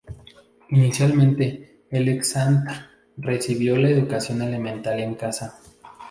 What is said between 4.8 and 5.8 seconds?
en casa.